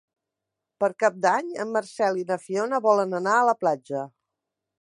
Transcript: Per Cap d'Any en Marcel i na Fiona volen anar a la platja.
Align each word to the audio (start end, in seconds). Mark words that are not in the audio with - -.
Per 0.83 0.89
Cap 1.03 1.19
d'Any 1.25 1.51
en 1.65 1.75
Marcel 1.75 2.19
i 2.23 2.27
na 2.31 2.39
Fiona 2.47 2.83
volen 2.89 3.17
anar 3.23 3.39
a 3.43 3.47
la 3.53 3.59
platja. 3.63 4.07